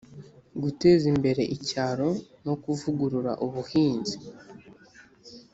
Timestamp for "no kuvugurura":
2.45-3.31